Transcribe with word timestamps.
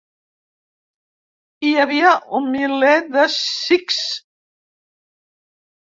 Hi 1.67 1.73
havia 1.83 2.15
un 2.39 2.49
miler 2.57 2.97
de 3.19 3.27
sikhs. 3.37 4.03